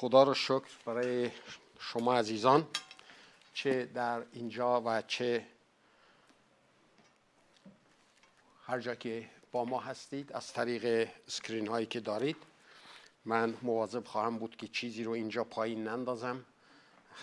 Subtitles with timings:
[0.00, 1.30] خدا رو شکر برای
[1.78, 2.66] شما عزیزان
[3.54, 5.46] چه در اینجا و چه
[8.66, 12.36] هر جا که با ما هستید از طریق سکرین هایی که دارید
[13.24, 16.44] من مواظب خواهم بود که چیزی رو اینجا پایین نندازم.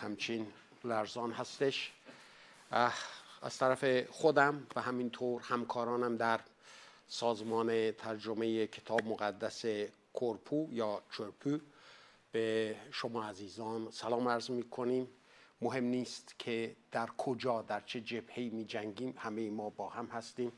[0.01, 0.47] همچین
[0.83, 1.91] لرزان هستش.
[3.41, 6.39] از طرف خودم و همینطور همکارانم در
[7.07, 9.65] سازمان ترجمه کتاب مقدس
[10.13, 11.59] کورپو یا چرپو
[12.37, 15.07] به شما عزیزان سلام عرض می کنیم
[15.61, 20.51] مهم نیست که در کجا در چه جبهه می جنگیم همه ما با هم هستیم.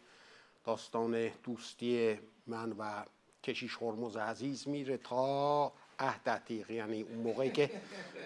[0.65, 3.05] داستان دوستی من و
[3.43, 7.71] کشیش هرمز عزیز میره تا عهد عتیق یعنی اون موقعی که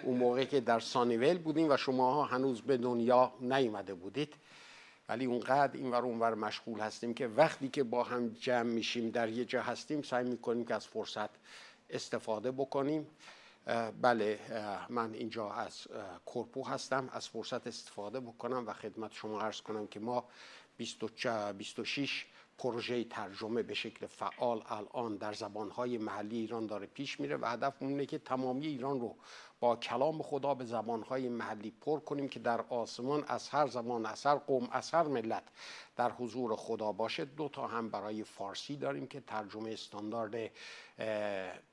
[0.02, 4.34] اون موقعی که در سانیول بودیم و شما هنوز به دنیا نیومده بودید.
[5.08, 9.28] ولی اونقدر این ور اونور مشغول هستیم که وقتی که با هم جمع میشیم در
[9.28, 11.30] یه جا هستیم سعی می‌کنیم که از فرصت
[11.90, 13.06] استفاده بکنیم.
[14.02, 14.38] بله
[14.88, 15.86] من اینجا از
[16.34, 17.08] کرپو هستم.
[17.12, 20.24] از فرصت استفاده بکنم و خدمت شما عرض کنم که ما
[20.78, 22.26] 26
[22.64, 27.74] پروژه ترجمه به شکل فعال الان در زبانهای محلی ایران داره پیش میره و هدف
[27.80, 29.16] اینه که تمامی ایران رو
[29.60, 34.26] با کلام خدا به زبانهای محلی پر کنیم که در آسمان از هر زبان از
[34.26, 35.42] هر قوم از هر ملت
[35.96, 37.24] در حضور خدا باشه.
[37.24, 40.50] دو تا هم برای فارسی داریم که ترجمه استاندارد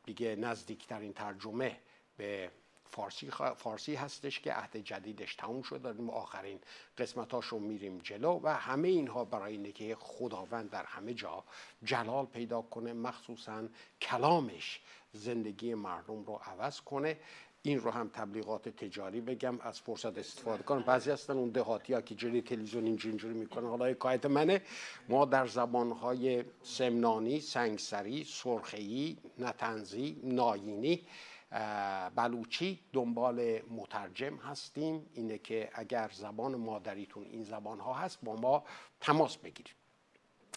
[0.04, 1.78] دیگه نزدیکترین ترجمه
[2.18, 2.52] به
[2.92, 6.60] فارسی, فارسی هستش که عهد جدیدش تموم شد داریم آخرین
[6.98, 11.44] قسمتاش رو میریم جلو و همه اینها برای اینه که خداوند در همه جا
[11.84, 13.64] جلال پیدا کنه مخصوصا
[14.02, 14.82] کلامش
[15.14, 17.18] زندگی مردم رو عوض کنه.
[17.64, 20.84] این رو هم تبلیغات تجاری بگم از فرصت استفاده کنم.
[20.84, 23.68] بعضی هستن اون دهاتی ها که جلی تلویزیون اینجوری می‌کنن.
[23.68, 24.62] حالا حکایت منه.
[25.10, 31.02] ما در زبانهای سمنانی سنگسری سرخی نتنزی ناینی
[32.16, 35.06] بلوچی دنبال مترجم هستیم.
[35.14, 38.64] اینه که اگر زبان مادریتون این زبان ها هست با ما
[39.02, 39.76] تماس بگیرید.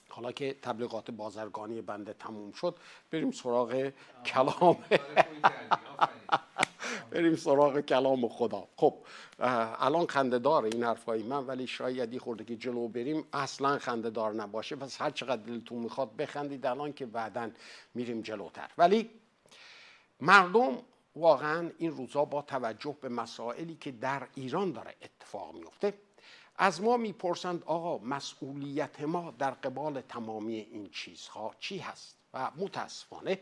[0.09, 2.77] حالا که تبلیغات بازرگانی بنده تموم شد
[3.11, 3.93] بریم سراغ
[4.27, 4.77] کلام.
[7.11, 8.69] بریم سراغ کلام خدا.
[8.77, 8.95] خب
[9.39, 14.11] الان خنده داره این حرفای من ولی شاید یه خورده که جلو بریم اصلا خنده
[14.11, 14.77] دار نباشه.
[14.77, 17.51] پس هر چقدر دلتون می‌خواد بخندید الان که بعدا
[17.95, 18.71] میریم جلوتر.
[18.79, 19.11] ولی
[20.25, 20.79] مردم
[21.17, 25.95] واقعا این روزا با توجه به مسائلی که در ایران داره اتفاق میفته
[26.57, 33.39] از ما می‌پرسند آقا مسئولیت ما در قبال تمامی این چیزها چی هست؟ و متاسفانه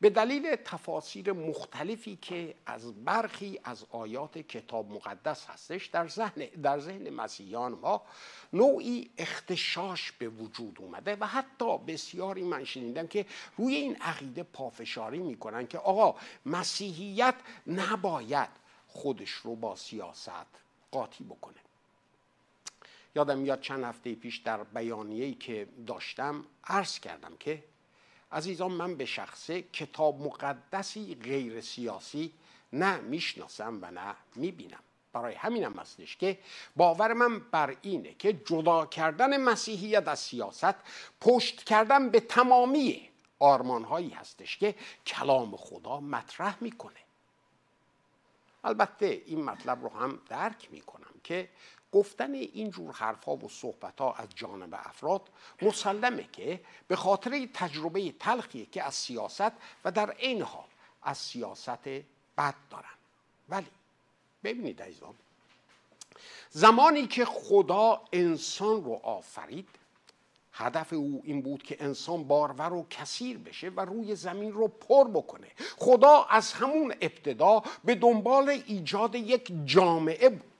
[0.00, 6.78] به دلیل تفاسیر مختلفی که از برخی از آیات کتاب مقدس هستش در ذهن در
[6.78, 8.02] ذهن مسیحیان ما
[8.52, 13.26] نوعی اختشاش به وجود اومده و حتی بسیاری من شنیدم که
[13.56, 17.34] روی این عقیده پافشاری می‌کنن که آقا مسیحیت
[17.66, 18.48] نباید
[18.88, 20.46] خودش رو با سیاست
[20.90, 21.56] قاطی بکنه.
[23.16, 27.64] یادم میاد چند هفته پیش در بیانیه‌ای که داشتم عرض کردم که
[28.32, 32.32] عزیزان من به شخصه کتاب مقدسی غیر سیاسی
[32.72, 34.82] نه می‌شناسم و نه می‌بینم.
[35.12, 36.38] برای همینم هستش که
[36.76, 40.74] باور من بر اینه که جدا کردن مسیحیت از سیاست
[41.20, 44.74] پشت کردن به تمامی آرمان هایی هستش که
[45.06, 47.00] کلام خدا مطرح می‌کنه.
[48.64, 51.48] البته این مطلب رو هم درک می‌کنم که
[51.92, 55.22] گفتن اینجور حرفها و صحبتها از جانب افراد
[55.62, 59.52] مسلمه که به خاطر تجربه تلخیه که از سیاست
[59.84, 60.66] و در این حال
[61.02, 61.88] از سیاست
[62.38, 62.94] بد دارن.
[63.48, 63.66] ولی
[64.44, 65.14] ببینید عزیزان
[66.50, 69.68] زمانی که خدا انسان رو آفرید
[70.52, 75.08] هدف او این بود که انسان بارور و کثیر بشه و روی زمین رو پر
[75.08, 75.48] بکنه.
[75.78, 80.51] خدا از همون ابتدا به دنبال ایجاد یک جامعه بود.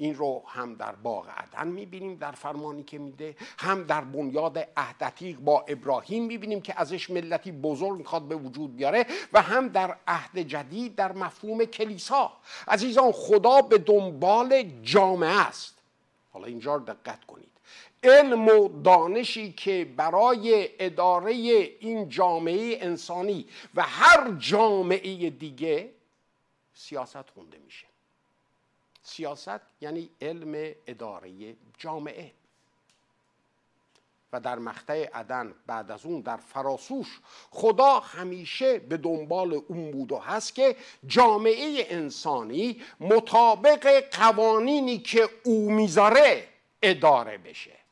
[0.00, 5.38] این رو هم در باغ عدن می‌بینیم در فرمانی که میده هم در بنیاد عهدتیق
[5.38, 10.38] با ابراهیم می‌بینیم که ازش ملتی بزرگ می‌خواد به وجود بیاره و هم در عهد
[10.38, 12.32] جدید در مفهوم کلیسا.
[12.68, 15.78] عزیزان خدا به دنبال جامعه است.
[16.30, 17.48] حالا اینجا دقت کنید.
[18.02, 25.90] علم و دانشی که برای اداره این جامعه انسانی و هر جامعه دیگه
[26.74, 27.87] سیاست خونده میشه.
[29.08, 32.32] سیاست یعنی علم اداره جامعه.
[34.32, 37.20] و در مقطع عدن بعد از اون در فراسوش
[37.50, 40.76] خدا همیشه به دنبال اون بود و هست که
[41.06, 46.48] جامعه انسانی مطابق قوانینی که او می‌ذاره
[46.82, 47.87] اداره بشه.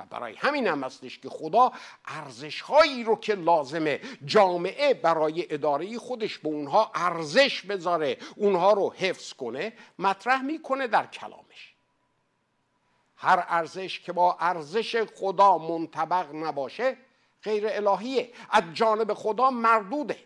[0.00, 1.72] و برای همین هم هستش که خدا
[2.04, 8.92] ارزش هایی رو که لازمه جامعه برای اداره خودش به اونها ارزش بذاره اونها رو
[8.92, 11.74] حفظ کنه مطرح می‌کنه در کلامش.
[13.16, 16.96] هر ارزش که با ارزش خدا منطبق نباشه
[17.42, 18.32] غیر الهیه.
[18.50, 20.18] از جانب خدا مردوده.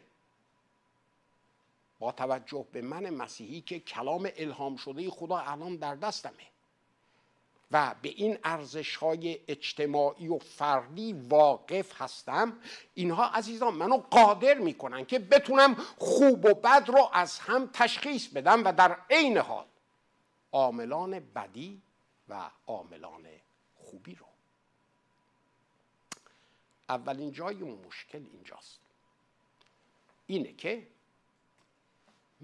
[1.99, 6.54] با توجه به من مسیحی که کلام الهام شده خدا الان در دستمه.
[7.75, 12.61] و به این ارزش های اجتماعی و فردی واقف هستم.
[12.95, 18.65] اینها عزیزان منو قادر می‌کنن که بتونم خوب و بد رو از هم تشخیص بدم
[18.65, 19.67] و در عین حال
[20.53, 21.83] عاملان بدی
[22.29, 23.27] و عاملان
[23.75, 24.27] خوبی رو.
[26.89, 28.81] اولین جای مشکل اینجاست.
[30.27, 30.87] اینه که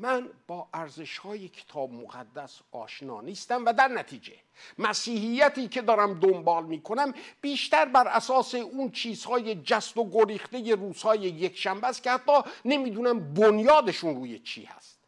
[0.01, 4.35] من با ارزش های کتاب مقدس آشنا نیستم و در نتیجه
[4.79, 11.57] مسیحیتی که دارم دنبال می‌کنم بیشتر بر اساس اون چیزهای جست و گریخته روزهای یک
[11.57, 12.33] شنبه است که حتی
[12.65, 14.99] نمی‌دونم بنیادشون روی چی هست.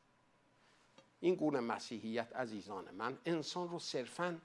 [1.21, 4.39] این گونه مسیحیت عزیزان من انسان رو صرفاً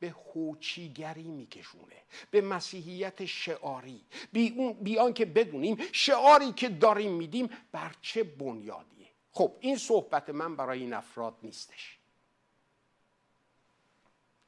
[0.00, 1.96] به هوچیگری میکشونه
[2.30, 4.00] به مسیحیت شعاری.
[4.32, 8.93] بی, اون بی که بدونیم شعاری که داریم میدیم بر چه بنیادیه
[9.36, 11.98] خب این صحبت من برای این افراد نیستش.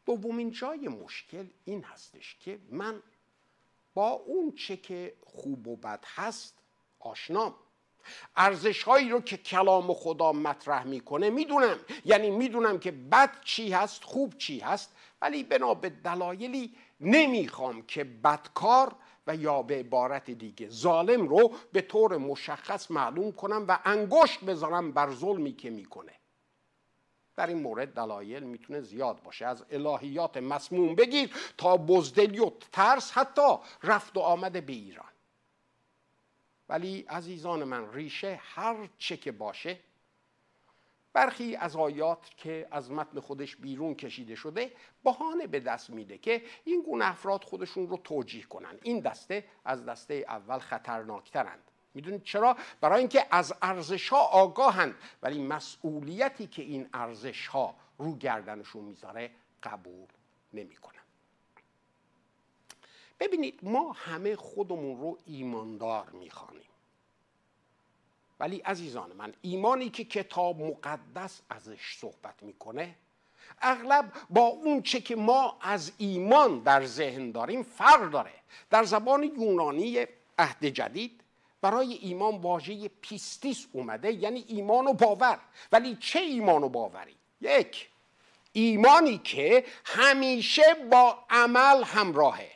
[0.04, 3.02] دومین جای مشکل این هستش که من
[3.94, 6.58] با اون چه که خوب و بد هست
[6.98, 7.54] آشنام.
[8.36, 11.78] ارزش هایی رو که کلام خدا مطرح می‌کنه می‌دونم.
[12.04, 18.04] یعنی می‌دونم که بد چی هست خوب چی هست ولی بنا به دلایلی نمی‌خوام که
[18.04, 18.96] بدکار
[19.26, 20.68] و یا به عبارت دیگه.
[20.68, 26.12] ظالم رو به طور مشخص معلوم کنم و انگشت بذارم بر ظلمی که می‌کنه.
[27.36, 29.46] در این مورد دلایل می‌تونه زیاد باشه.
[29.46, 35.06] از الهیات مسموم بگیر تا بزدلی و ترس حتی رفت و آمده به ایران.
[36.68, 39.78] ولی عزیزان من ریشه هر چه که باشه
[41.16, 44.72] برخی از آیات که از متن خودش بیرون کشیده شده
[45.04, 48.78] بهانه به دست میده که این گونه افراد خودشون رو توجیه کنن.
[48.82, 51.70] این دسته از دسته اول خطرناکترند.
[51.94, 58.16] می‌دونید چرا؟ برای اینکه از ارزش ها آگاهند ولی مسئولیتی که این ارزش ها رو
[58.16, 59.30] گردنشون می‌ذاره
[59.62, 60.08] قبول
[60.52, 61.02] نمی‌کنن.
[63.20, 66.75] ببینید ما همه خودمون رو ایماندار می‌خوانیم.
[68.40, 72.94] ولی عزیزان من ایمانی که کتاب مقدس ازش صحبت می‌کنه
[73.62, 78.32] اغلب با اون چه که ما از ایمان در ذهن داریم فرق داره.
[78.70, 80.06] در زبان یونانی
[80.38, 81.20] عهد جدید
[81.60, 85.38] برای ایمان واژه πίστις اومده یعنی ایمان و باور.
[85.72, 87.88] ولی چه ایمان و باوری؟ یک
[88.52, 92.50] ایمانی که همیشه با عمل همراهه.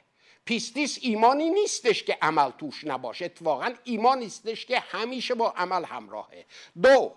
[0.44, 3.24] πίστις ایمانی نیستش که عمل توش نباشه.
[3.24, 6.46] اتفاقا ایمانی هستش که همیشه با عمل همراهه.
[6.82, 7.16] دو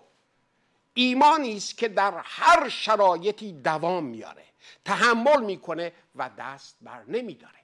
[0.94, 4.44] ایمانی است که در هر شرایطی دوام میاره
[4.84, 7.58] تحمل می‌کنه و دست بر نمیداره.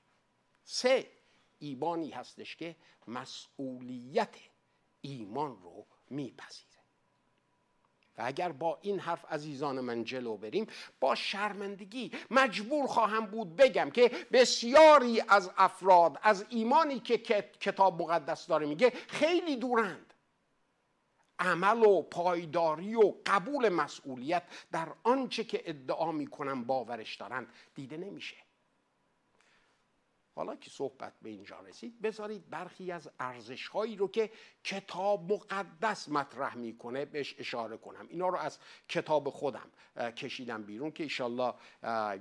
[0.65, 1.11] سه
[1.59, 2.77] ایمانی هستش که
[3.09, 4.35] مسئولیت
[5.01, 6.70] ایمان رو میپذیره.
[8.19, 10.67] و اگر با این حرف عزیزان من جلو بریم
[11.01, 17.19] با شرمندگی مجبور خواهم بود بگم که بسیاری از افراد از ایمانی که
[17.61, 20.15] کتاب مقدس داره میگه خیلی دورند.
[21.39, 24.43] عمل و پایداری و قبول مسئولیت
[24.73, 27.47] در آنچه که ادعا می‌کنن باورش دارند.
[27.75, 28.37] دیده نمیشه.
[30.35, 34.31] حالا که صحبت به اینجا رسید بذارید برخی از ارزش هایی رو که
[34.65, 38.07] کتاب مقدس مطرح می‌کنه بهش اشاره کنم.
[38.09, 38.59] اینا رو از
[38.89, 41.55] کتاب خودم کشیدم بیرون که ایشالله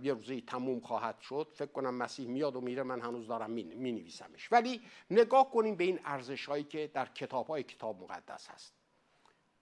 [0.01, 1.51] یه روزی تموم خواهد شد.
[1.53, 5.83] فکر کنم مسیح میاد و میره من هنوز دارم می نویسمش ولی نگاه کنیم به
[5.83, 8.73] این ارزش هایی که در کتاب های کتاب مقدس هست.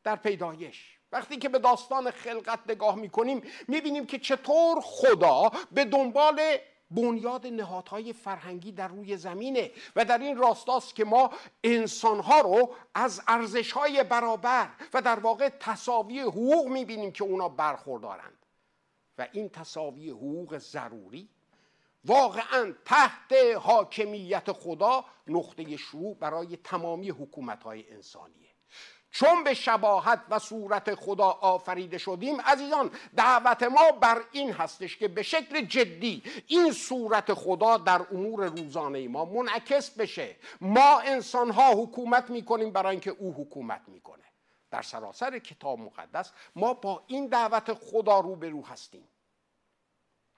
[0.04, 6.42] در پیدایش وقتی که به داستان خلقت نگاه می‌کنیم می‌بینیم که چطور خدا به دنبال
[6.92, 11.32] بنیاد نهادهای فرهنگی در روی زمینه و در این راستاست که ما
[11.64, 18.46] انسانها رو از ارزشهای برابر و در واقع تصاوی حقوق می‌بینیم که اونا برخوردارند.
[19.18, 21.30] و این تصاوی حقوق ضروری
[22.06, 28.47] واقعا تحت حاکمیت خدا نقطه شروع برای تمامی حکومتهای انسانیه.
[29.12, 35.08] چون به شباهت و صورت خدا آفریده شدیم عزیزان دعوت ما بر این هستش که
[35.08, 40.36] به شکل جدی این صورت خدا در امور روزانه ما منعکس بشه.
[40.62, 44.24] ما انسان ها حکومت می‌کنیم برای اینکه او حکومت می‌کنه.
[44.72, 49.08] در سراسر کتاب مقدس ما با این دعوت خدا روبرو هستیم.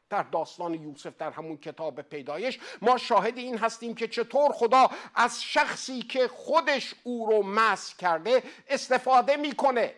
[0.09, 5.43] در داستان یوسف در همون کتاب پیدایش ما شاهد این هستیم که چطور خدا از
[5.43, 9.95] شخصی که خودش او رو مس کرده استفاده می‌کنه.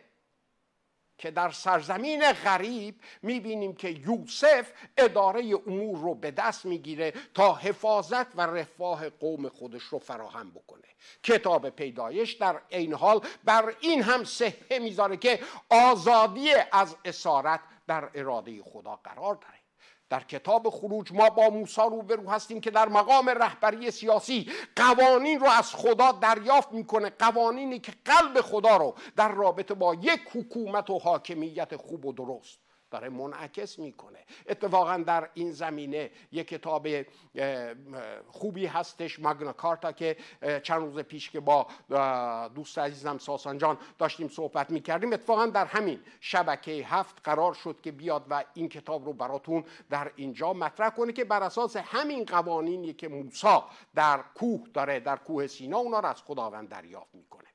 [1.17, 8.27] که در سرزمین غریب می‌بینیم که یوسف اداره امور رو به دست می‌گیره تا حفاظت
[8.35, 10.87] و رفاه قوم خودش رو فراهم بکنه.
[11.23, 15.39] کتاب پیدایش در این حال بر این هم صحه می‌ذاره که
[15.69, 19.60] آزادی از اسارت در اراده خدا قرار داره.
[20.11, 25.47] در کتاب خروج ما با موسی روبرو هستیم که در مقام رهبری سیاسی قوانین رو
[25.47, 27.09] از خدا دریافت می‌کنه.
[27.09, 32.59] قوانینی که قلب خدا رو در رابطه با یک حکومت و حاکمیت خوب و درست.
[32.91, 34.19] داره منعکس می‌کنه.
[34.47, 36.87] اتفاقا در این زمینه یک کتاب
[38.27, 40.17] خوبی هستش مگنا کارتا که
[40.63, 41.67] چند روز پیش که با
[42.55, 45.13] دوست عزیزم ساسان جان داشتیم صحبت می‌کردیم.
[45.13, 50.11] اتفاقا در همین شبکه هفت قرار شد که بیاد و این کتاب رو براتون در
[50.15, 53.57] اینجا مطرح کنه که بر اساس همین قوانینی که موسی
[53.95, 57.50] در کوه داره در کوه سینا اونا رو از خداوند دریافت می‌کنه.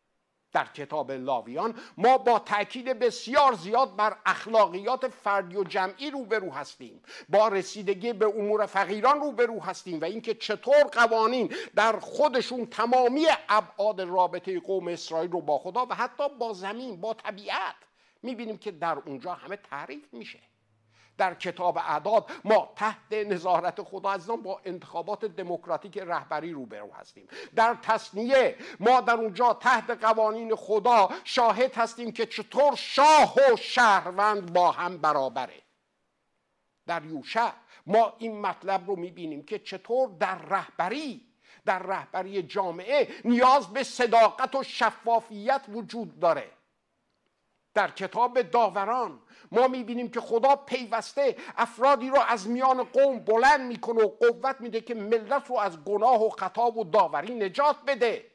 [0.57, 7.03] در کتاب لاویان ما با تاکید بسیار زیاد بر اخلاقیات فردی و جمعی روبرو هستیم.
[7.29, 14.01] با رسیدگی به امور فقیران روبرو هستیم و اینکه چطور قوانین در خودشون تمامی ابعاد
[14.01, 17.75] رابطه قوم اسرائیل رو با خدا و حتی با زمین با طبیعت
[18.23, 20.39] می‌بینیم که در اونجا همه تعریف میشه.
[21.19, 27.29] در کتاب اعداد ما تحت نظارت خدا عزیزان با انتخابات دموکراتیک رهبری روبرو هستیم.
[27.55, 34.53] در تصنیه ما در اونجا تحت قوانین خدا شاهد هستیم که چطور شاه و شهروند
[34.53, 35.63] با هم برابره.
[36.87, 37.51] در یوشع
[37.87, 41.27] ما این مطلب رو می‌بینیم که چطور در رهبری
[41.65, 46.51] در رهبری جامعه نیاز به صداقت و شفافیت وجود داره.
[47.77, 49.21] در کتاب داوران
[49.53, 54.81] ما می‌بینیم که خدا پیوسته افرادی رو از میان قوم بلند می‌کنه و قوت میده
[54.81, 58.31] که ملت رو از گناه و خطا و داوری نجات بده.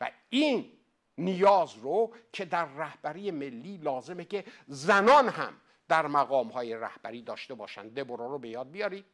[0.00, 0.72] و این
[1.18, 7.54] نیاز رو که در رهبری ملی لازمه که زنان هم در مقام های رهبری داشته
[7.54, 9.04] باشند دبورا رو به یاد بیارید.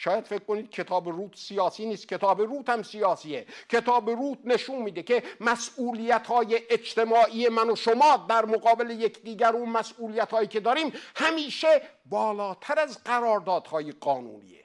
[0.00, 3.46] شاید فکر کنید کتاب روت سیاسی نیست کتاب روت هم سیاسیه.
[3.68, 9.68] کتاب روت نشون میده که مسئولیت های اجتماعی من و شما در مقابل یکدیگر اون
[9.68, 14.57] مسئولیت هایی که داریم همیشه بالاتر از قراردادهای قانونیه.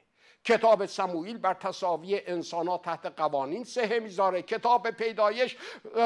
[0.45, 4.41] کتاب سموئیل بر تصاوی انسان تحت قوانین سه می‌ذاره.
[4.41, 5.57] کتاب پیدایش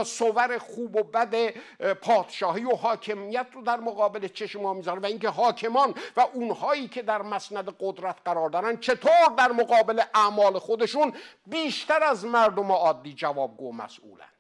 [0.05, 1.53] صور خوب و بد
[1.93, 7.01] پادشاهی و حاکمیت رو در مقابل چشم ما می‌ذاره و اینکه حاکمان و اونهایی که
[7.01, 11.13] در مسند قدرت قرار دارن چطور در مقابل اعمال خودشون
[11.45, 14.36] بیشتر از مردم عادی جوابگو مسئولن.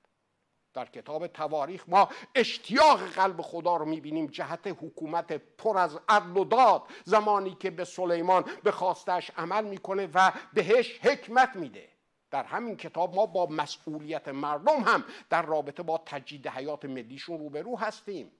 [0.77, 6.45] در کتاب تواریخ ما اشتیاق قلب خدا رو می‌بینیم جهت حکومت پر از عدل و
[6.45, 11.89] داد زمانی که به سلیمان به خواستش عمل می‌کنه و بهش حکمت میده.
[12.31, 17.77] در همین کتاب ما با مسئولیت مردم هم در رابطه با تجدید حیات ملیشون روبرو
[17.77, 18.31] هستیم.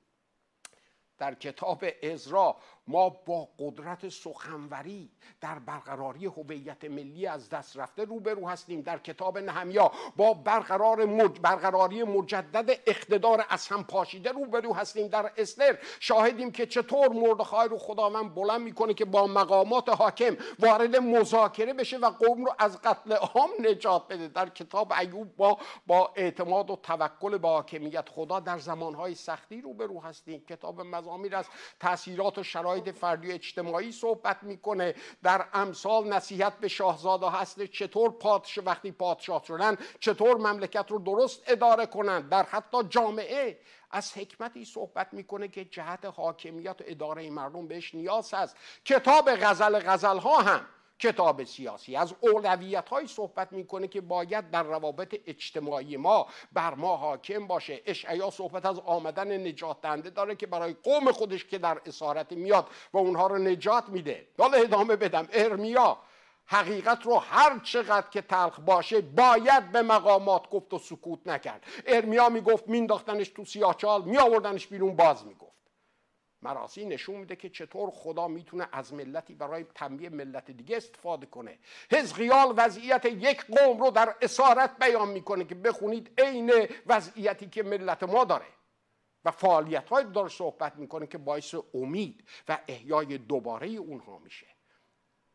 [1.17, 2.55] در کتاب ازرا
[2.87, 5.09] ما با قدرت سخنوری
[5.41, 9.91] در برقراری هویت ملی از دست رفته روبرو هستیم در کتاب نهمیا.
[10.15, 17.09] با برقرار برقراری مجدد اقتدار از هم پاشیده روبرو هستیم در استر شاهدیم که چطور
[17.09, 22.53] مردخای رو خداوند بلند می‌کنه که با مقامات حاکم وارد مذاکره بشه و قوم رو
[22.59, 24.27] از قتل عام نجات بده.
[24.27, 30.01] در کتاب ایوب با با اعتماد و توکل به حاکمیت خدا در زمانهای سختی روبرو
[30.01, 30.45] هستیم.
[30.49, 31.45] کتاب مزامیر از
[31.79, 34.95] تاثیرات و شرایط شرایط فردی اجتماعی صحبت می‌کنه.
[35.23, 41.43] در امثال نصیحت به شاهزاده هست چطور پادش وقتی پادشاه شدن چطور مملکت رو درست
[41.47, 42.29] اداره کنند.
[42.29, 43.59] در حتی جامعه
[43.91, 48.55] از حکمتی صحبت می‌کنه که جهت حاکمیت و اداره مردم بهش نیاز هست.
[48.85, 50.65] کتاب غزل غزل ها هم
[50.99, 51.95] کتاب سیاسی.
[51.95, 57.81] از اولویت های صحبت می‌کنه که باید در روابط اجتماعی ما بر ما حاکم باشه.
[57.85, 62.67] اشعیا صحبت از آمدن نجات دهنده داره که برای قوم خودش که در اسارت میاد
[62.93, 64.27] و اونها رو نجات میده.
[64.39, 65.27] حالا ادامه بدم.
[65.33, 65.97] ارمیا
[66.45, 71.63] حقیقت رو هر چقدر که تلخ باشه باید به مقامات گفت و سکوت نکرد.
[71.85, 75.46] ارمیا می‌گفت مینداختنش تو سیاچال میآوردنش بیرون باز می‌گفت.
[76.41, 81.59] مراسی نشون میده که چطور خدا می‌تونه از ملتی برای تنبیه ملت دیگه استفاده کنه.
[81.91, 88.03] حزقیال وضعیت یک قوم رو در اسارت بیان می‌کنه که بخونید عین وضعیتی که ملت
[88.03, 88.45] ما داره.
[89.25, 94.47] و فعالیت های داره صحبت می‌کنه که باعث امید و احیای دوباره اونها میشه.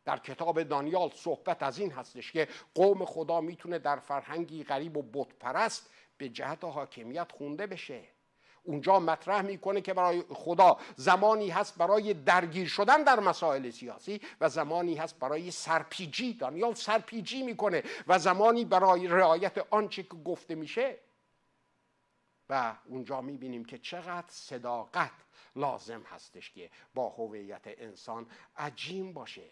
[0.05, 5.01] در کتاب دانیال صحبت از این هستش که قوم خدا می‌تونه در فرهنگی غریب و
[5.01, 8.12] بتپرست به جهت حاکمیت خونده بشه.
[8.63, 14.49] اونجا مطرح می‌کنه که برای خدا زمانی هست برای درگیر شدن در مسائل سیاسی و
[14.49, 20.97] زمانی هست برای سرپیجی دانیال سرپیجی می‌کنه و زمانی برای رعایت آنچه که گفته میشه.
[22.49, 25.11] و اونجا می‌بینیم که چقدر صداقت
[25.55, 28.27] لازم هستش که با هویت انسان
[28.57, 29.49] عجیم باشه.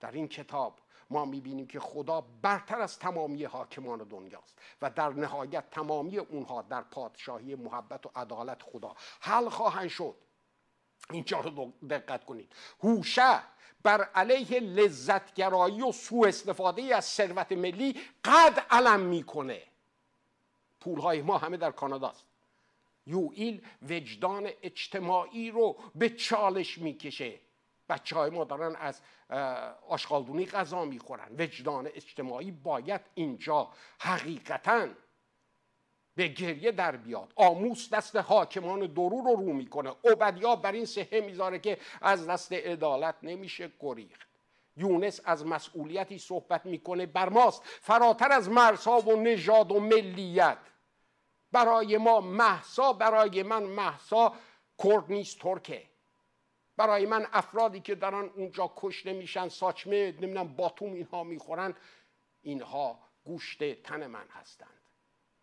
[0.00, 0.78] در این کتاب
[1.10, 6.82] ما می‌بینیم که خدا برتر از تمامی حاکمان دنیاست و در نهایت تمامی اونها در
[6.82, 10.14] پادشاهی محبت و عدالت خدا حل خواهند شد.
[11.10, 12.52] اینجا رو دقت کنید.
[12.82, 13.40] هوشه
[13.82, 19.62] بر علیه لذتگرایی و سوء استفاده از ثروت ملی قد علم می‌کنه.
[20.80, 22.24] پولهای ما همه در کاناداست.
[23.06, 27.40] یوئیل وجدان اجتماعی رو به چالش می‌کشه.
[27.88, 29.00] بچه های ما دارن از
[29.88, 31.36] آشغالدونی غذا می‌خورن.
[31.38, 33.68] وجدان اجتماعی باید اینجا
[34.00, 34.88] حقیقتا
[36.16, 37.32] به گریه در بیاد.
[37.36, 39.94] آموس دست حاکمان درو رو رو می‌کنه.
[40.04, 44.28] عبدیا بر این سهه می‌ذاره که از دست عدالت نمیشه گریخت.
[44.76, 47.62] یونس از مسئولیتی صحبت می‌کنه بر ماست.
[47.64, 50.58] فراتر از مرزها و نژاد و ملیت.
[51.52, 54.34] برای ما محسا برای من محسا
[54.84, 55.93] کرد نیست ترکه.
[56.76, 61.74] برای من افرادی که دارن اونجا کشته میشن ساچمه نمی‌دونم باتوم اینها می‌خورن
[62.42, 64.68] اینها گوشت تن من هستند.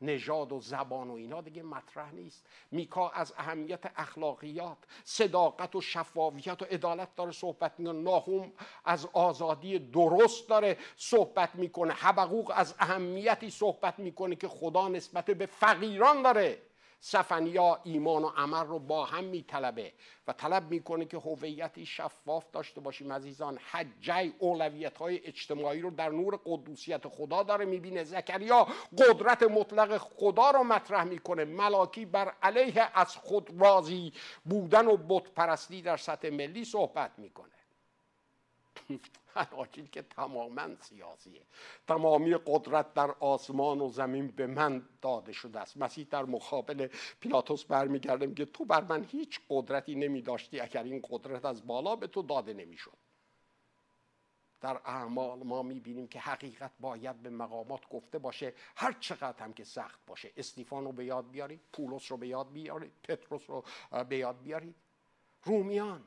[0.03, 2.45] نژاد و زبان و اینا دیگه مطرح نیست.
[2.71, 8.01] میکا از اهمیت اخلاقیات صداقت و شفافیت و عدالت داره صحبت می‌کنه.
[8.01, 8.53] ناهوم
[8.85, 11.93] از آزادی درست داره صحبت می‌کنه.
[11.93, 16.61] حبقوق از اهمیتی صحبت می‌کنه که خدا نسبت به فقیران داره.
[17.03, 19.93] سفنیا ایمان و عمل رو با هم میطلبه
[20.27, 23.13] و طلب می‌کنه که هویتی شفاف داشته باشیم.
[23.13, 28.03] عزیزان حجه اولویت های اجتماعی رو در نور قدوسیت خدا داره می‌بینه.
[28.03, 28.67] زکریا
[28.97, 31.45] قدرت مطلق خدا رو مطرح می‌کنه.
[31.45, 34.13] ملاکی بر علیه از خود راضی
[34.45, 37.60] بودن و بت پرستی در سطح ملی صحبت می‌کنه.
[39.55, 41.41] حاکیم که تماما سیاسیه.
[41.87, 45.77] تمامی قدرت در آسمان و زمین به من داده شده است.
[45.77, 46.87] مسیح در مقابل
[47.19, 51.95] پیلاتوس برمیگرده که تو بر من هیچ قدرتی نمی داشتی اگر این قدرت از بالا
[51.95, 52.97] به تو داده نمی‌شد.
[54.61, 59.63] در اعمال ما می‌بینیم که حقیقت باید به مقامات گفته باشه هر چقدر هم که
[59.63, 60.31] سخت باشه.
[60.37, 63.63] استیفان رو به یاد بیارید پولس رو به یاد بیارید پتروس رو
[64.09, 64.75] به یاد بیارید.
[65.43, 66.03] رومیان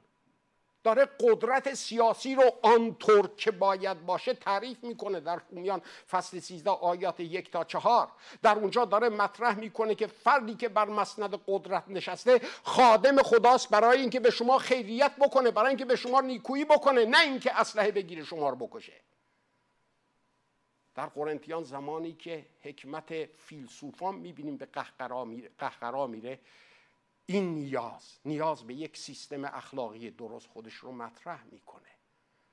[0.85, 7.21] داره قدرت سیاسی رو آنطور که باید باشه تعریف می‌کنه در رومیان فصل 13 آیات
[7.21, 8.09] یک تا چهار.
[8.43, 14.01] در اونجا داره مطرح می‌کنه که فردی که بر مسند قدرت نشسته خادم خداست برای
[14.01, 18.25] اینکه به شما خیریت بکنه برای اینکه به شما نیکویی بکنه نه اینکه اسلحه بگیره
[18.25, 18.93] شما رو بکشه.
[20.95, 24.67] در قرنتیان زمانی که حکمت فیلسوفان می‌بینیم به
[25.59, 26.39] قهقرا میره
[27.27, 31.89] این نیاز نیاز به یک سیستم اخلاقی درست خودش رو مطرح می‌کنه.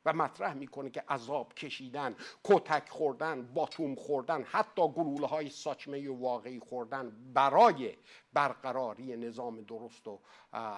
[0.05, 6.59] و مطرح می‌کنه که عذاب کشیدن کتک خوردن باتوم خوردن حتی گلوله های ساچمه واقعی
[6.59, 7.97] خوردن برای
[8.33, 10.19] برقراری نظام درست و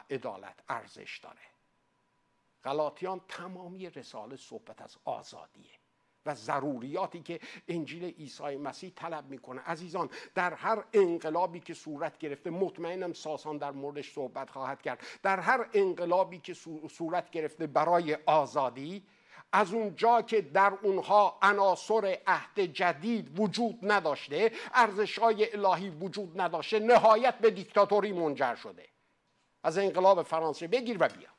[0.09, 1.41] عدالت ارزش داره.
[2.63, 5.82] غلاطیان تمامی رساله صحبت از آزادیه.
[6.25, 9.61] و ضروریاتی که انجیل عیسی مسیح طلب می‌کنه.
[9.61, 15.03] عزیزان در هر انقلابی که صورت گرفته مطمئنم ساسان در موردش صحبت خواهد کرد.
[15.23, 16.53] در هر انقلابی که
[16.89, 19.03] صورت گرفته برای آزادی
[19.51, 26.79] از اونجا که در اونها عناصر عهد جدید وجود نداشته ارزش های الهی وجود نداشته
[26.79, 28.89] نهایت به دیکتاتوری منجر شده.
[29.63, 31.32] از انقلاب فرانسه بگیر و بیا.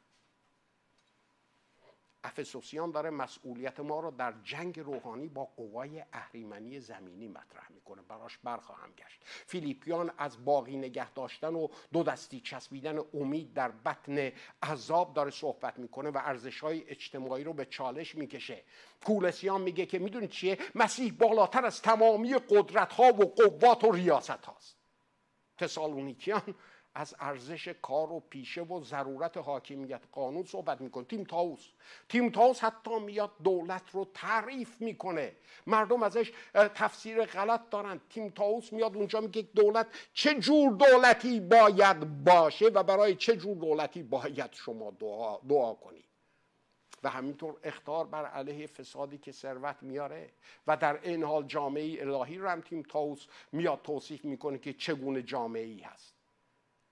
[2.25, 8.03] افسوسیان داره مسئولیت ما رو در جنگ روحانی با قوای اهریمنی زمینی مطرح می‌کنه.
[8.03, 9.23] براش برخواهم گشت.
[9.47, 14.33] فیلیپیان از باقی نگه داشتن و دو دستی چسبیدن امید در بطن
[14.63, 18.63] عذاب داره صحبت می‌کنه و ارزش های اجتماعی رو به چالش می‌کشه.
[19.07, 24.31] کولسیان میگه که می‌دونید چیه؟ مسیح بالاتر از تمامی قدرت ها و قوات و ریاست
[24.31, 24.77] هاست
[25.59, 26.55] تسالونیکیان
[26.95, 30.01] از ارزش کار و پیشه و ضرورت حاکمیت.
[30.13, 31.05] قانون صحبت می‌کنه.
[31.05, 31.69] تیم تاوس
[32.09, 35.33] تیم تاوس حتی میاد دولت رو تعریف می‌کنه.
[35.67, 38.01] مردم ازش تفسیر غلط دارن.
[38.11, 43.57] تیم تاوس میاد اونجا میگه دولت چه جور دولتی باید باشه و برای چه جور
[43.57, 46.05] دولتی باید شما دعا, دعا کنید
[47.03, 50.31] و همینطور اختار بر علیه فسادی که ثروت میاره.
[50.67, 55.23] و در این حال جامعه الهی رو هم تیم تاوس میاد توصیف می‌کنه که چگونه
[55.23, 56.14] جامعه ای هست.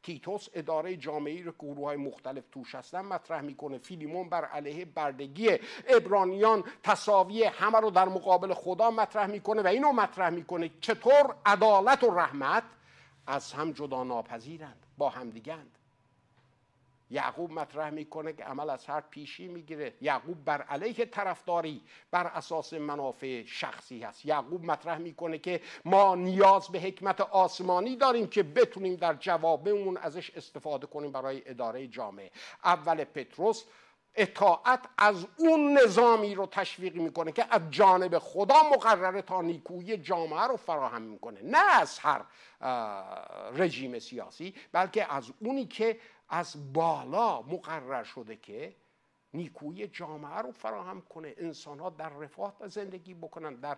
[0.02, 3.78] تیتوس اداره جامعی رو گروه های مختلف توش هستن مطرح می‌کنه.
[3.78, 5.50] فیلیمون بر علیه بردگی
[5.88, 10.70] ابرانیان تصاوی همه رو در مقابل خدا مطرح می‌کنه و اینو مطرح می‌کنه.
[10.80, 12.62] چطور عدالت و رحمت
[13.26, 15.78] از هم جدا ناپذیرند با همدیگند
[17.12, 19.94] یعقوب مطرح می‌کنه که عمل از هر پیشی می‌گیره.
[20.00, 24.26] یعقوب بر علیه طرفداری بر اساس منافع شخصی هست.
[24.26, 30.30] یعقوب مطرح می‌کنه که ما نیاز به حکمت آسمانی داریم که بتونیم در جوابمون ازش
[30.30, 32.30] استفاده کنیم برای اداره جامعه.
[32.64, 33.64] اول پتروس
[34.14, 40.42] اطاعت از اون نظامی رو تشویق می‌کنه که از جانب خدا مقرره تا نیکویی جامعه
[40.42, 41.40] رو فراهم می‌کنه.
[41.42, 42.24] نه از هر
[43.54, 45.98] رژیم سیاسی بلکه از اونی که
[46.34, 48.74] از بالا مقرر شده که
[49.34, 53.76] نیکویی جامعه رو فراهم کنه انسان ها در رفاه زندگی بکنن در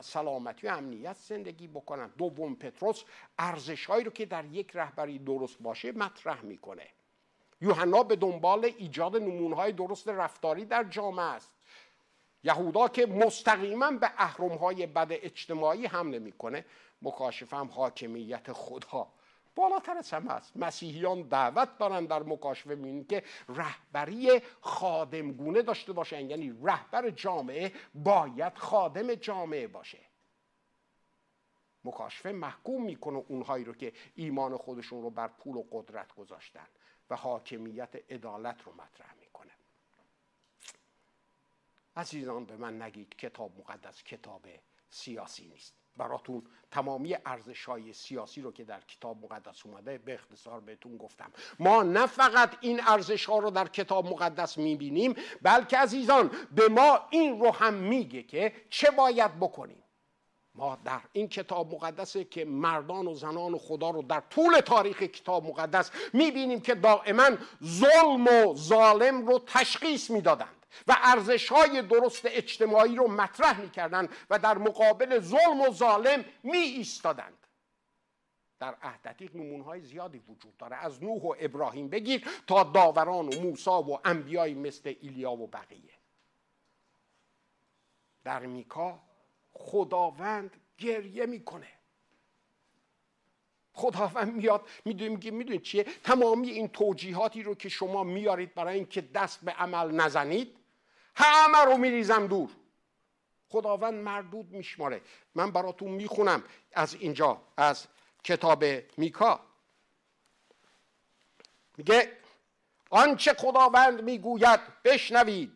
[0.00, 2.10] سلامتی و امنیت زندگی بکنن.
[2.18, 3.04] دوم پتروس
[3.38, 6.86] ارزش هایی رو که در یک رهبری درست باشه مطرح می‌کنه.
[7.60, 9.16] یوحنا به دنبال ایجاد
[9.52, 11.52] های درست رفتاری در جامعه است.
[12.44, 14.08] یهودا که مستقیما به
[14.60, 16.64] های بد اجتماعی حمله می‌کنه.
[17.02, 19.06] مکاشفه هم حاکمیت خدا.
[19.56, 20.56] بالاتر از همه است.
[20.56, 28.58] مسیحیان دعوت دارن در مکاشفه می‌بینید که رهبری خادمگونه داشته باشن یعنی رهبر جامعه باید
[28.58, 29.98] خادم جامعه باشه.
[31.84, 36.66] مکاشفه محکوم می‌کنه اونهایی رو که ایمان خودشون رو بر پول و قدرت گذاشتن
[37.10, 39.52] و حاکمیت عدالت رو مطرح می‌کنه.
[41.96, 44.46] عزیزان به من نگید کتاب مقدس کتاب
[44.90, 45.85] سیاسی نیست.
[45.96, 51.32] براتون تمامی ارزش های سیاسی رو که در کتاب مقدس اومده به اختصار بهتون گفتم.
[51.58, 57.00] ما نه فقط این ارزش ها رو در کتاب مقدس می‌بینیم بلکه عزیزان به ما
[57.10, 59.82] این رو هم میگه که چه باید بکنیم.
[60.54, 65.02] ما در این کتاب مقدسه که مردان و زنان و خدا رو در طول تاریخ
[65.02, 67.30] کتاب مقدس می‌بینیم که دائما
[67.64, 70.65] ظلم و ظالم رو تشخیص می‌دادند.
[70.86, 76.58] و ارزش های درست اجتماعی رو مطرح می‌کردند و در مقابل ظلم و ظالم می
[76.58, 77.46] ایستادند
[78.58, 80.76] در عهد نمون های زیادی وجود داره.
[80.76, 85.92] از نوح و ابراهیم بگیر تا داوران و موسی و انبیای مثل ایلیا و بقیه.
[88.24, 89.02] در میکا
[89.52, 91.68] خداوند گریه می‌کنه.
[93.72, 99.00] خداوند میاد می‌دونیم که می‌دونید چیه؟ تمامی این توجیهاتی رو که شما میارید برای اینکه
[99.00, 100.56] دست به عمل نزنید
[101.16, 102.50] همه رو میریزم دور.
[103.48, 105.00] خداوند مردود میشماره.
[105.34, 107.86] من براتون می‌خونم از اینجا از
[108.24, 108.64] کتاب
[108.96, 109.40] میکا.
[111.76, 112.12] میگه
[112.90, 115.52] آنچه خداوند می‌گوید بشنوید.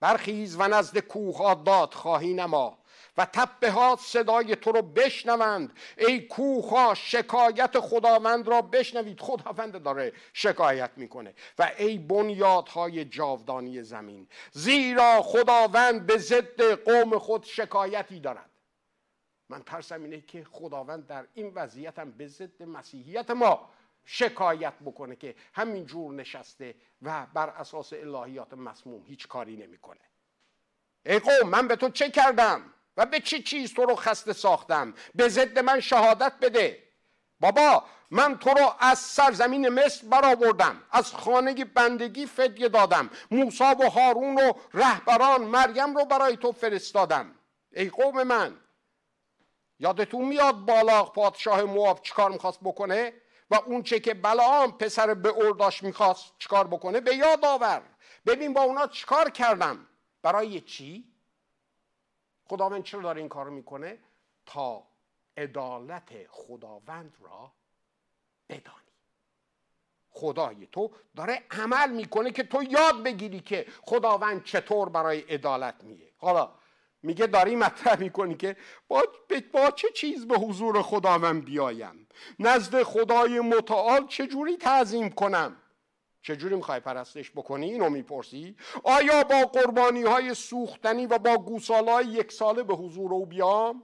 [0.00, 2.78] برخیز و نزد کوه داد خواهی نما.
[3.18, 5.72] و تپه ها صدای تو رو بشنوند.
[5.96, 9.20] ای کوها شکایت خداوند را بشنوید.
[9.20, 11.34] خداوند داره شکایت می‌کنه.
[11.58, 18.50] و ای بنیادهای جاودانی زمین زیرا خداوند به ضد قوم خود شکایتی دارد.
[19.48, 23.70] من ترسم اینه که خداوند در این وضعیت هم به ضد مسیحیت ما
[24.04, 30.00] شکایت بکنه که همین جور نشسته و بر اساس الهیات مسموم هیچ کاری نمی‌کنه.
[31.06, 34.94] ای قوم من به تو چه کردم؟ و به چه چیز تو رو خسته ساختم؟
[35.14, 36.82] به ضد من شهادت بده.
[37.40, 40.82] بابا من تو رو از سرزمین مصر برآوردم.
[40.90, 43.10] از خانه بندگی فدیه دادم.
[43.30, 47.34] موسی و هارون و رهبران مریم رو برای تو فرستادم.
[47.72, 48.56] ای قوم من
[49.78, 53.12] یادتون میاد بالا پادشاه مواب چیکار می‌خواست بکنه؟
[53.50, 57.82] و اون چه که بلام پسر به ارداش می‌خواست چیکار بکنه به یاد آور.
[58.26, 59.86] ببین با اونا چیکار کردم.
[60.22, 61.04] برای چی؟
[62.48, 63.98] خداوند چرا داره این کارو می‌کنه؟
[64.46, 64.82] تا
[65.36, 67.52] عدالت خداوند را
[68.48, 68.88] بدانی.
[70.10, 76.12] خدای تو داره عمل می‌کنه که تو یاد بگیری که خداوند چطور برای عدالت میگه.
[76.18, 76.50] حالا
[77.02, 78.56] میگه داری مطرح می‌کنی که
[78.88, 79.02] با,
[79.52, 82.08] با چه چیز به حضور خداوند بیایم؟
[82.38, 85.56] نزد خدای متعال چجوری تعظیم کنم؟
[86.28, 92.06] چجوری می‌خوای پرستش بکنی؟ اینو می‌پرسی؟ آیا با قربانی های سوختنی و با گوسال های
[92.06, 93.82] یک ساله به حضور او بیام؟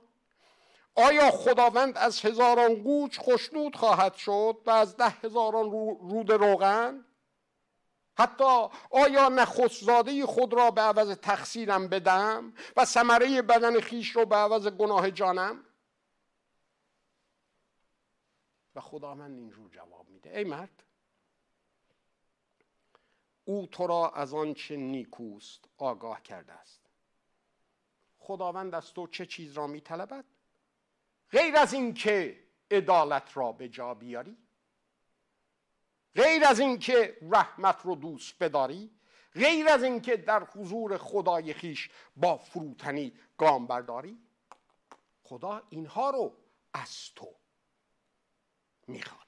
[0.94, 7.04] آیا خداوند از هزاران گوچ خوشنود خواهد شد و از ده هزاران رود روغن؟
[8.18, 14.36] حتی آیا نخستزاده خود را به عوض تقصیرم بدم و ثمره بدن خیش رو به
[14.36, 15.64] عوض گناه جانم؟
[18.74, 20.38] و خداوند اینجور جواب میده.
[20.38, 20.84] ای مرد
[23.44, 26.80] او تو را از آنچه نیکوست آگاه کرده است.
[28.18, 30.24] خداوند از تو چه چیز را میطلبد؟
[31.30, 34.36] غیر از اینکه عدالت را به جا بیاری؟
[36.14, 38.90] غیر از اینکه رحمت رو دوست بداری؟
[39.34, 44.18] غیر از اینکه در حضور خدای خیش با فروتنی گام برداری؟
[45.22, 46.36] خدا اینها رو
[46.74, 47.34] از تو
[48.86, 49.26] می‌خواد.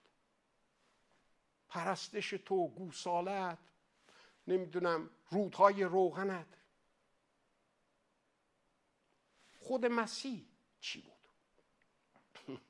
[1.68, 3.59] پرستش تو گوسالت
[4.48, 6.46] نمی‌دونم رودهای روغنت.
[9.61, 10.46] خود مسیح
[10.80, 11.28] چی بود؟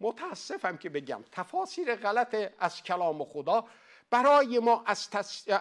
[0.00, 3.68] متاسفم که بگم تفاسیر غلط از کلام خدا
[4.10, 5.08] برای ما از,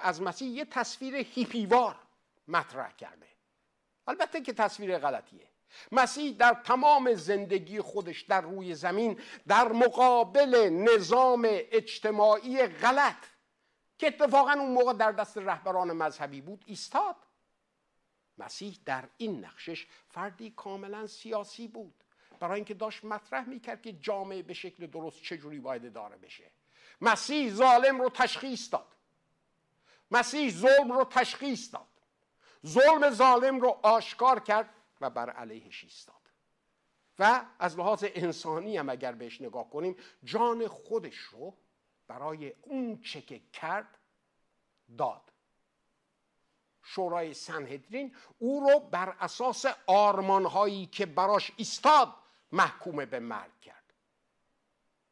[0.02, 1.96] از مسیح یه تصویر هیپیوار
[2.48, 3.28] مطرح کرده.
[4.08, 5.48] البته که تصویر غلطیه.
[5.92, 13.16] مسیح در تمام زندگی خودش در روی زمین در مقابل نظام اجتماعی غلط
[14.02, 17.16] که اتفاقا اون موقع در دست رهبران مذهبی بود ایستاد.
[18.38, 22.04] مسیح در این نقشش فردی کاملا سیاسی بود.
[22.40, 26.52] برای اینکه داشت مطرح می‌کرد که جامعه به شکل درست چجوری باید داره بشه.
[27.02, 28.96] مسیح ظالم رو تشخیص داد.
[30.12, 31.88] مسیح ظلم رو تشخیص داد.
[32.66, 34.70] ظلم ظالم رو آشکار کرد
[35.02, 36.16] و بر علیهش ایستاد.
[37.20, 41.58] و از لحاظ انسانی هم اگر بهش نگاه کنیم جان خودش رو
[42.12, 43.98] برای اون چه که کرد
[44.98, 45.22] داد.
[46.84, 52.14] شورای سنهدرین او رو بر اساس آرمانهایی که براش ایستاد
[52.52, 53.94] محکوم به مرگ کرد.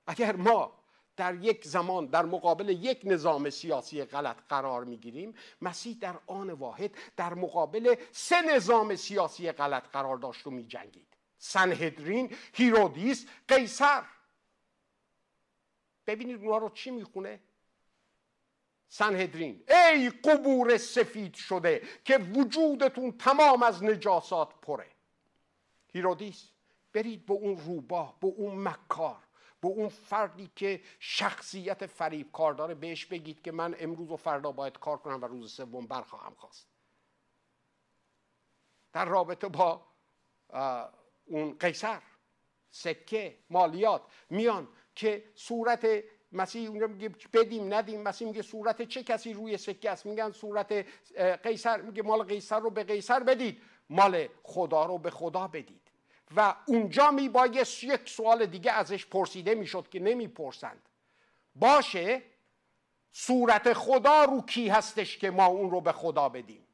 [0.07, 0.73] اگر ما
[1.17, 6.97] در یک زمان در مقابل یک نظام سیاسی غلط قرار می‌گیریم مسیح در آن واحد
[7.17, 11.07] در مقابل سه نظام سیاسی غلط قرار داشت و میجنگید.
[11.37, 14.03] سنهدرین هیرودیس قیصر.
[16.09, 17.39] ببینید اونها رو چی می‌خونه؟
[18.87, 19.63] سنهدرین.
[19.67, 24.87] ای قبور سفید شده که وجودتون تمام از نجاسات پره.
[25.93, 26.49] هیرودیس
[26.93, 29.17] برید به اون روباه به اون مکار
[29.61, 34.51] به اون فردی که شخصیت فریب کار داره بهش بگید که من امروز و فردا
[34.51, 36.67] باید کار کنم و روز سوم برخواهم خواست.
[38.93, 39.85] در رابطه با
[41.25, 42.01] اون قیصر
[42.71, 44.67] سکه مالیات میان.
[44.99, 45.87] که صورت
[46.31, 48.01] مسیح اونجا میگه بدیم ندیم.
[48.01, 50.85] مسیح میگه صورت چه کسی روی سکه است؟ میگن صورت
[51.43, 51.81] قیصر.
[51.81, 53.61] میگه مال قیصر رو به قیصر بدید.
[53.89, 55.81] مال خدا رو به خدا بدید.
[56.35, 60.89] و اونجا میبایست یک سوال دیگه ازش پرسیده می‌شد که نمی‌پرسند
[61.55, 62.21] باشه
[63.11, 66.68] صورت خدا رو کی هستش که ما اون رو به خدا بدیم؟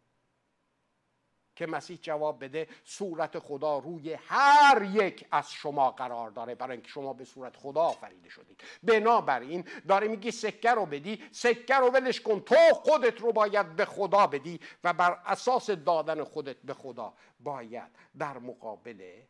[1.56, 6.56] که مسیح جواب بده صورت خدا روی هر یک از شما قرار داره.
[6.56, 8.62] برای اینکه شما به صورت خدا آفریده شدید.
[8.84, 13.86] بنابراین داره میگی سکه رو بدی سکه رو ولش کن تو خودت رو باید به
[13.86, 19.22] خدا بدی و بر اساس دادن خودت به خدا باید در مقابل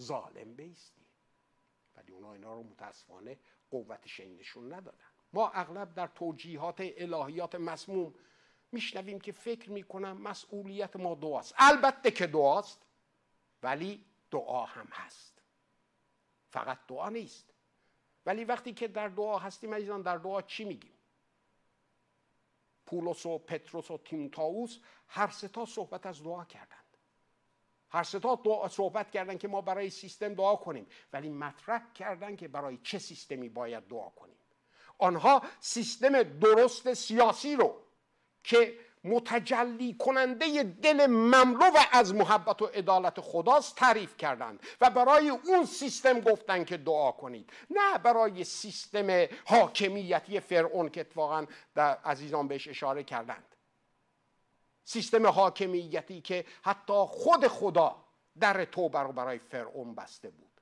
[0.00, 1.02] ظالم بیستی.
[1.96, 3.38] ولی اونا اینا رو متاسفانه
[3.70, 4.98] قوت شنیدشون ندادن.
[5.32, 8.14] ما اغلب در توجیهات الهیات مسموم
[8.72, 11.54] میشنویم که فکر می‌کنم مسئولیت ما دعاست.
[11.58, 12.82] البته که دعاست
[13.62, 15.42] ولی دعا هم هست.
[16.50, 17.52] فقط دعا نیست.
[18.26, 20.92] ولی وقتی که در دعا هستیم عزیزان در دعا چی میگیم؟
[22.86, 26.96] پولس و پتروس و تیمتاوس هر ستا صحبت از دعا کردند.
[27.90, 30.86] هر ستا دعا صحبت کردن که ما برای سیستم دعا کنیم.
[31.12, 34.36] ولی مطرح کردن که برای چه سیستمی باید دعا کنیم.
[34.98, 37.80] آنها سیستم درست سیاسی رو
[38.44, 45.28] که متجلی کننده دل مملو و از محبت و عدالت خداست تعریف کردند و برای
[45.28, 47.50] اون سیستم گفتن که دعا کنید.
[47.70, 53.56] نه برای سیستم حاکمیتی فرعون که اتفاقا در عزیزان بهش اشاره کردند.
[54.84, 57.96] سیستم حاکمیتی که حتی خود خدا
[58.40, 60.60] در توبه رو برای فرعون بسته بود.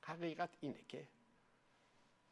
[0.00, 1.08] حقیقت اینه که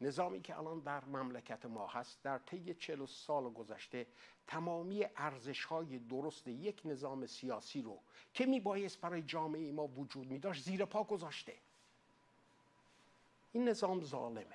[0.01, 4.05] نظامی که الان در مملکت ما هست در طی چل سال گذشته
[4.47, 7.99] تمامی ارزش های درست یک نظام سیاسی رو
[8.33, 11.53] که می بایست برای جامعه ما وجود می داشت زیر پا گذاشته.
[13.53, 14.45] این نظام ظالمه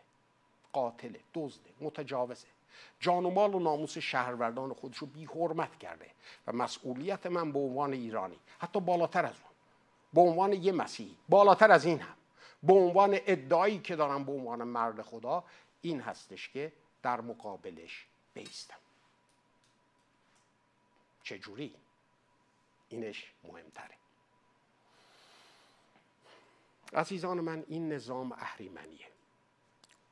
[0.73, 2.47] قاتله دزده متجاوزه.
[3.01, 6.07] جان و مال و ناموس شهروردان خودش رو بی حرمت کرده
[6.47, 9.51] و مسئولیت من به عنوان ایرانی حتی بالاتر از اون
[10.15, 12.17] به عنوان یه مسیحی بالاتر از این هم.
[12.63, 15.45] به عنوان ادعایی که دارم به عنوان مرد خدا
[15.81, 18.77] این هستش که در مقابلش بیستم.
[21.23, 21.75] چجوری؟
[22.89, 23.95] اینش مهمتره.
[26.93, 29.07] عزیزان من این نظام اهریمنیه.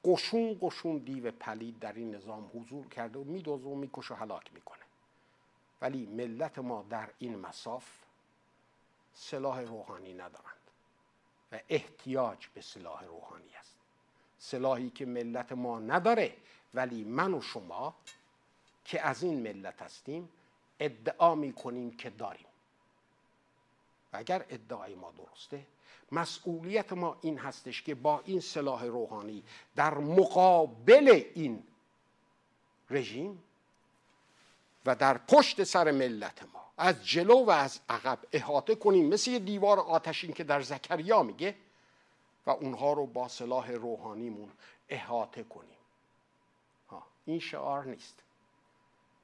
[0.05, 4.55] قشون قشون دیو پلید در این نظام حضور کرده و میدوزه و میکش و هلاک
[4.55, 4.83] می‌کنه.
[5.83, 7.89] ولی ملت ما در این مساف
[9.15, 10.58] سلاح روحانی ندارند
[11.53, 13.75] و احتیاج به سلاح روحانی است.
[14.39, 16.37] سلاحی که ملت ما نداره
[16.75, 17.95] ولی من و شما
[18.85, 20.29] که از این ملت هستیم
[20.81, 22.47] ادعا می‌کنیم که داریم.
[24.13, 25.67] و اگر ادعای ما درسته
[26.13, 29.45] مسئولیت ما این هستش که با این سلاح روحانی
[29.77, 31.63] در مقابل این
[32.91, 33.43] رژیم
[34.87, 39.09] و در پشت سر ملت ما از جلو و از عقب احاطه کنیم.
[39.09, 41.55] مثل یه دیوار آتشین که در زکریا میگه.
[42.47, 44.49] و اونها رو با سلاح روحانیمون
[44.89, 45.79] احاطه کنیم.
[46.91, 47.07] ها.
[47.25, 48.23] این شعار نیست.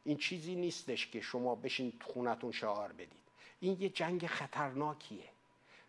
[0.05, 3.25] این چیزی نیستش که شما بشین خونتون شعار بدید.
[3.61, 5.25] این یه جنگ خطرناکیه.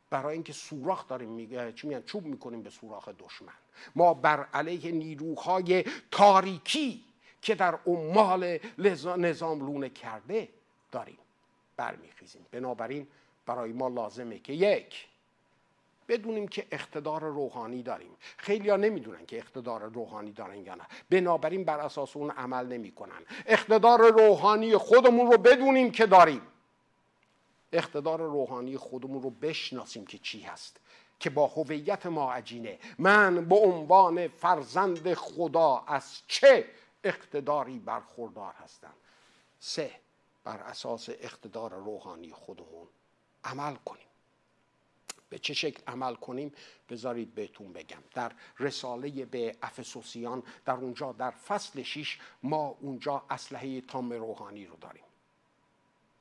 [0.10, 3.54] برای اینکه سوراخ داریم میگه چی میگن؟ چوب می‌کنیم به سوراخ دشمن.
[3.95, 7.04] ما بر علیه نیروهای تاریکی
[7.41, 8.60] که در عمال
[9.17, 10.49] نظام لونه کرده
[10.91, 11.17] داریم.
[11.78, 12.46] برمیخیزیم.
[12.52, 13.08] بنابراین
[13.46, 15.08] برای ما لازمه که یک
[16.08, 18.16] بدونیم که اقتدار روحانی داریم.
[18.38, 20.84] خیلی ها نمی‌دونن که اقتدار روحانی دارن یا نه.
[21.10, 23.22] بنابراین بر اساس اون عمل نمی‌کنن.
[23.46, 26.42] اقتدار روحانی خودمون رو بدونیم که داریم.
[27.72, 30.80] اقتدار روحانی خودمون رو بشناسیم که چی هست.
[31.20, 32.80] که با هویت ما عجینه.
[33.00, 36.66] من به عنوان فرزند خدا از چه
[37.04, 38.94] اقتداری برخوردار هستم؟
[39.60, 39.92] سه.
[40.45, 42.88] بر اساس اقتدار روحانی خودمون
[43.43, 44.05] عمل کنیم.
[45.29, 46.53] به چه شکل عمل کنیم؟
[46.89, 48.03] بذارید بهتون بگم.
[48.13, 54.75] در رساله به افسوسیان در اونجا در فصل 6 ما اونجا اسلحه تام روحانی رو
[54.75, 55.03] داریم.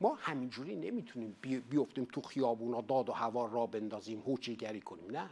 [0.00, 1.36] ما همینجوری نمی‌تونیم
[1.70, 5.10] بیفتیم تو خیابونا داد و هوا را بندازیم هوچیگری کنیم.
[5.10, 5.30] نه.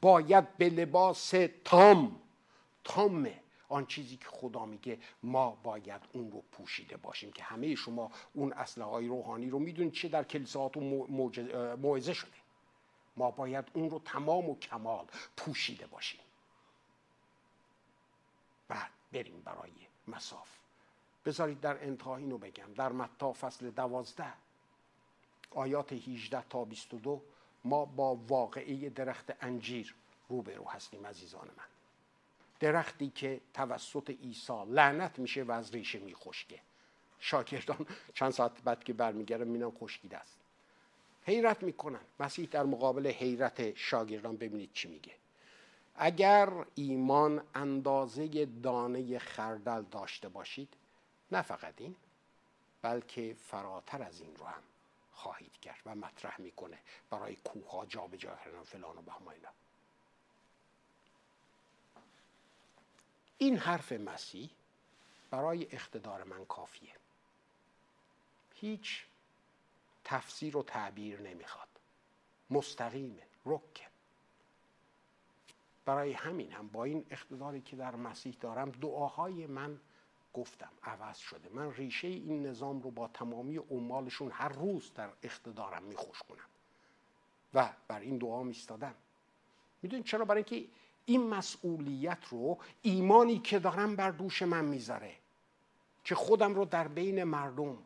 [0.00, 2.20] باید به لباس تام
[2.84, 3.40] تامه
[3.70, 8.52] آن چیزی که خدا میگه ما باید اون رو پوشیده باشیم که همه شما اون
[8.52, 10.84] اسلحه های روحانی رو می‌دونید چه در کلیساهاتون
[11.76, 12.40] موعظه شده.
[13.16, 15.06] ما باید اون رو تمام و کمال
[15.36, 16.20] پوشیده باشیم.
[18.68, 19.72] بعد بریم برای
[20.08, 20.48] مساف.
[21.24, 22.72] بذارید در انتها اینو بگم.
[22.74, 24.32] در متا فصل دوازده
[25.50, 27.22] آیات 18 تا 22
[27.64, 29.94] ما با واقعه درخت انجیر
[30.28, 31.79] روبرو هستیم عزیزان من.
[32.60, 36.60] درختی که توسط عیسی لعنت میشه و از ریشه میخشکه.
[37.18, 40.38] شاگردان چند ساعت بعد که برمیگردن مینم خشکیده است.
[41.22, 42.00] حیرت می‌کنن.
[42.20, 45.14] مسیح در مقابل حیرت شاگردان ببینید چی میگه.
[45.94, 50.74] اگر ایمان اندازه دانه خردل داشته باشید
[51.32, 51.96] نه فقط این
[52.82, 54.62] بلکه فراتر از این رو هم
[55.12, 56.78] خواهید کرد و مطرح می‌کنه
[57.10, 59.32] برای کوه ها به جا فلان و بهما
[63.42, 64.50] این حرف مسیح
[65.30, 66.92] برای اقتدار من کافیه.
[68.54, 69.04] هیچ
[70.04, 71.68] تفسیر و تعبیر نمی‌خواد.
[72.50, 73.86] مستقیمه رکه.
[75.84, 79.80] برای همین هم با این اقتداری که در مسیح دارم دعاهای من
[80.34, 81.48] گفتم عوض شده.
[81.48, 86.48] من ریشه این نظام رو با تمامی عمالشون هر روز در اقتدارم میخوش کنم.
[87.54, 88.94] و بر این دعا میستادم
[89.82, 90.70] می‌دونید چرا؟ برای اینکه
[91.10, 95.12] این مسئولیت رو ایمانی که دارم بر دوش من می‌ذاره
[96.04, 97.78] که خودم رو در بین مردم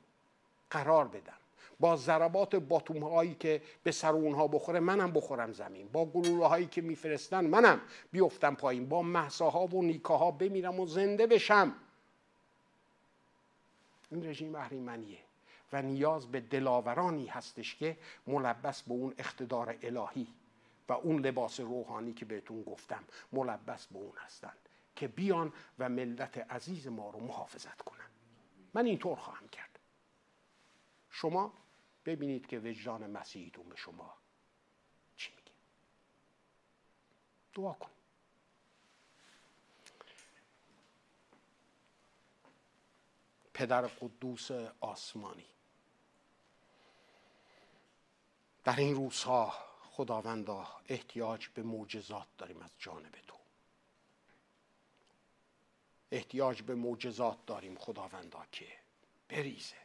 [0.71, 1.37] قرار بدم.
[1.81, 5.89] با ضربات باتوم هایی که به سر اونها بخوره منم بخورم زمین.
[5.89, 7.81] با گلوله هایی که میفرستن منم
[8.13, 8.89] بیفتم پایین.
[8.89, 11.75] با محساها و نیکاها بمیرم و زنده بشم.
[14.11, 15.19] این رژیم اهریمنیه
[15.73, 20.27] و نیاز به دلاورانی هستش که ملبس به اون اقتدار الهی
[20.89, 26.39] و اون لباس روحانی که بهتون گفتم ملبس به اون هستند که بیان و ملت
[26.39, 28.11] عزیز ما رو محافظت کنن.
[28.75, 29.79] من اینطور خواهم کرد.
[31.11, 31.53] شما
[32.05, 34.15] ببینید که وجدان مسیحیتون به شما
[35.17, 35.53] چی میگه.
[37.55, 37.91] دعا کن.
[43.55, 45.47] پدر قدوس آسمانی
[48.65, 49.55] در این روزها
[49.97, 53.37] خداوندا احتیاج به معجزات داریم از جانب تو.
[56.13, 58.67] احتیاج به معجزات داریم خداوندا که
[59.29, 59.77] بریزه.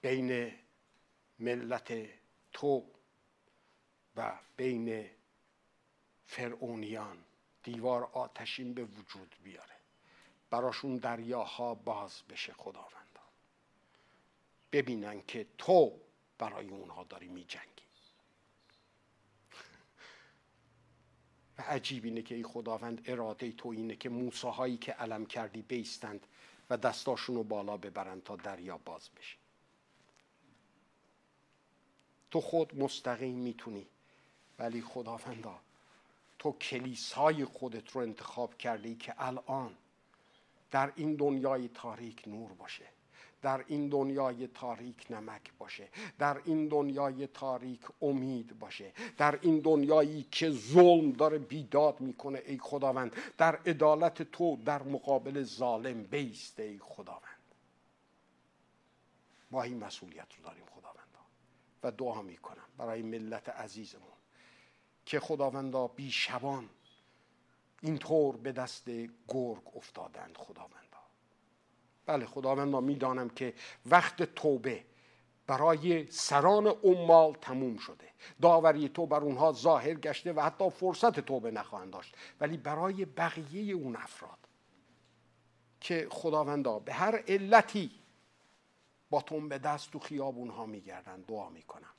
[0.00, 0.54] بین
[1.38, 2.08] ملت
[2.52, 2.84] تو
[4.16, 5.10] و بین
[6.26, 7.24] فرعونیان
[7.62, 9.76] دیوار آتشین به وجود بیاره.
[10.50, 13.22] براشون دریاها باز بشه خداوندا.
[14.72, 16.00] ببینن که تو
[16.38, 17.77] برای اونها داری می جنگی
[21.58, 26.26] و عجیب اینه که ای خداوند اراده تو اینه که موساهایی که علم کردی بیستند
[26.70, 29.36] و دستاشون رو بالا ببرند تا دریا باز بشه.
[32.30, 33.86] تو خود مستقیم می‌تونی
[34.58, 35.60] ولی خداوندا
[36.38, 39.74] تو کلیسای خودت رو انتخاب کردی که الان
[40.70, 42.84] در این دنیای تاریک نور باشه.
[43.42, 45.88] در این دنیای تاریک نمک باشه
[46.18, 52.58] در این دنیای تاریک امید باشه در این دنیایی که ظلم داره بیداد می‌کنه ای
[52.58, 57.22] خداوند در عدالت تو در مقابل ظالم بیسته ای خداوند.
[59.50, 61.18] ما این مسئولیت رو داریم خداوندا.
[61.82, 64.18] و دعا می‌کنم برای ملت عزیزمون
[65.06, 66.68] که خداوندا بیشبان
[67.82, 68.88] اینطور به دست
[69.28, 70.87] گرگ افتادند خداوندا
[72.08, 73.54] بله خداوندا می‌دانم که
[73.86, 74.84] وقت توبه
[75.46, 78.08] برای سران امال تموم شده.
[78.42, 82.16] داوری تو بر اونها ظاهر گشته و حتی فرصت توبه نخواهند داشت.
[82.40, 84.38] ولی برای بقیه اون افراد
[85.80, 87.90] که خداوندا به هر علتی
[89.10, 91.94] با به دست تو خیابون ها میگردن دعا می‌کنم.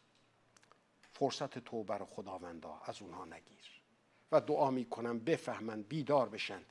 [1.14, 3.82] فرصت توبه رو خداوندا از اونها نگیر.
[4.32, 6.66] و دعا می‌کنم بفهمند بیدار بشند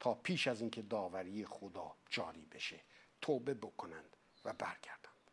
[0.00, 2.80] تا پیش از اینکه داوری خدا جاری بشه
[3.20, 5.30] توبه بکنند و برگردند.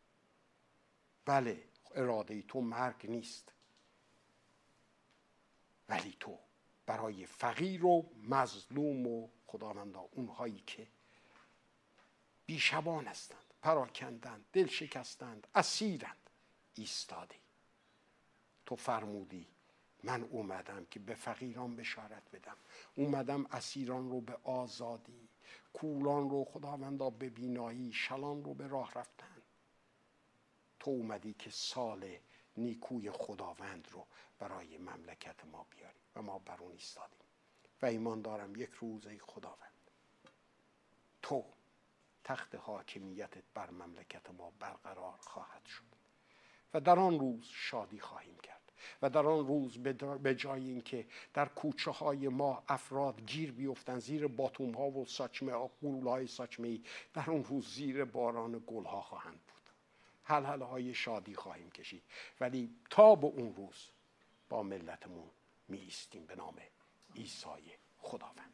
[1.26, 1.64] بله
[1.96, 3.54] اراده تو مرگ نیست.
[5.90, 6.40] ولی تو
[6.86, 10.88] برای فقیر و مظلوم و خداوندا اونهایی که
[12.46, 16.30] بیشبان هستند پراکندند دل شکستند اسیرند
[16.76, 17.40] ایستادی.
[18.66, 19.53] تو فرمودی
[20.04, 22.58] من اومدم که به فقیران بشارت بدم.
[22.96, 25.30] اومدم اسیران رو به آزادی
[25.74, 29.42] کولان رو خداوندا به بینایی شلان رو به راه رفتن.
[30.80, 32.18] تو اومدی که سال
[32.58, 34.08] نیکوی خداوند رو
[34.40, 37.18] برای مملکت ما بیاری و ما بر اون ایستادیم.
[37.82, 39.74] و ایمان دارم یک روز ای خداوند
[41.22, 41.46] تو
[42.24, 45.84] تخت حاکمیتت بر مملکت ما برقرار خواهد شد.
[46.74, 48.53] و در آن روز شادی خواهیم کرد.
[49.02, 49.78] و در آن روز
[50.24, 55.70] به جای اینکه در کوچه های ما افراد گیر بیفتن زیر باتوم ها و ساچمه
[55.82, 56.80] قلول های ساچمه
[57.14, 59.70] در آن روز زیر باران گل ها خواهند بود.
[60.24, 62.04] حل های شادی خواهیم کشید.
[62.40, 63.90] ولی تا به اون روز
[64.50, 65.30] با ملتمون
[65.68, 66.56] می ایستیم به نام
[67.16, 67.48] عیسی
[67.98, 68.53] خداوند.